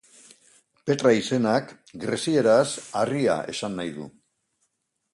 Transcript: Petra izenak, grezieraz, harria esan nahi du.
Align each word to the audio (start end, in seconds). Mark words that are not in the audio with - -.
Petra 0.89 1.11
izenak, 1.17 1.75
grezieraz, 2.05 2.65
harria 3.03 3.39
esan 3.57 3.81
nahi 3.81 3.97
du. 4.01 4.13